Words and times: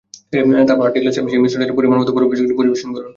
তারপর 0.67 0.85
আটটি 0.87 0.99
গ্লাসে 1.01 1.19
সেই 1.23 1.41
মিশ্রণ 1.41 1.59
ঢেলে 1.61 1.77
পরিমাণমতো 1.77 2.11
বরফের 2.13 2.29
কুচি 2.29 2.41
দিয়ে 2.41 2.59
পরিবেশন 2.59 2.89
করুন। 2.93 3.09